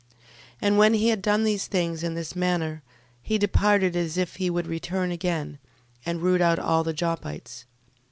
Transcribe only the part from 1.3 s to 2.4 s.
these things in this